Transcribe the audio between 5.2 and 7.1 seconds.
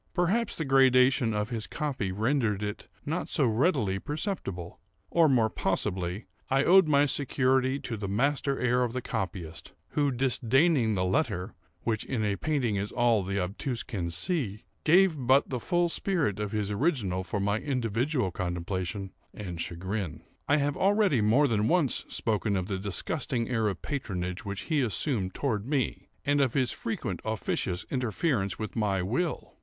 more possibly, I owed my